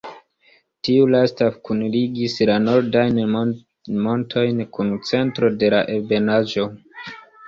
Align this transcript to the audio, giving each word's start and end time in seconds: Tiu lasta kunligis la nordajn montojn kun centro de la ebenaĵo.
Tiu 0.87 1.01
lasta 1.15 1.49
kunligis 1.67 2.37
la 2.49 2.55
nordajn 2.63 3.19
montojn 4.05 4.63
kun 4.79 4.89
centro 5.11 5.51
de 5.65 5.71
la 5.75 5.83
ebenaĵo. 5.97 6.67